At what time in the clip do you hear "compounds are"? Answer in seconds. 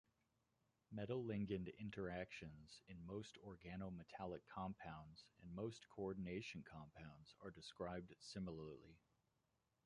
6.63-7.51